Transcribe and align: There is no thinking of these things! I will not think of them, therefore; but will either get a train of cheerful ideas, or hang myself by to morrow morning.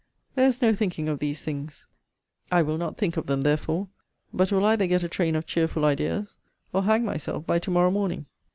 There 0.33 0.47
is 0.47 0.63
no 0.63 0.73
thinking 0.73 1.07
of 1.07 1.19
these 1.19 1.43
things! 1.43 1.85
I 2.51 2.63
will 2.63 2.79
not 2.79 2.97
think 2.97 3.17
of 3.17 3.27
them, 3.27 3.41
therefore; 3.41 3.87
but 4.33 4.51
will 4.51 4.65
either 4.65 4.87
get 4.87 5.03
a 5.03 5.07
train 5.07 5.35
of 5.35 5.45
cheerful 5.45 5.85
ideas, 5.85 6.39
or 6.73 6.81
hang 6.85 7.05
myself 7.05 7.45
by 7.45 7.59
to 7.59 7.69
morrow 7.69 7.91
morning. 7.91 8.25